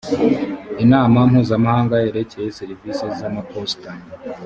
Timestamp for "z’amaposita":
3.17-3.89